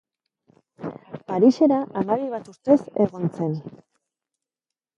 Parisera 1.31 1.77
hamabi 2.01 2.31
bat 2.33 2.49
urtez 2.55 2.79
egon 3.07 3.31
zen. 3.37 3.57